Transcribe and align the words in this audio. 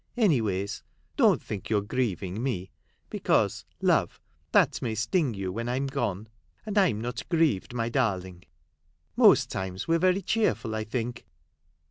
Anyways, 0.17 0.81
don't 1.15 1.43
think 1.43 1.69
you 1.69 1.77
're 1.77 1.81
grieving 1.81 2.41
me, 2.41 2.71
because, 3.11 3.65
love, 3.83 4.19
that 4.51 4.81
may 4.81 4.95
sting 4.95 5.35
you 5.35 5.51
when 5.51 5.69
I 5.69 5.75
'm 5.75 5.85
gone; 5.85 6.27
and 6.65 6.75
I 6.75 6.89
'm 6.89 6.99
not 7.01 7.21
grieved, 7.29 7.71
my 7.75 7.87
darling. 7.87 8.45
Most 9.15 9.51
times 9.51 9.87
we 9.87 9.95
're 9.95 9.99
very 9.99 10.23
cheerful, 10.23 10.73
I 10.73 10.85
think." 10.85 11.27